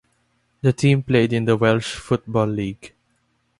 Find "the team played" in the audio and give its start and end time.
0.63-1.31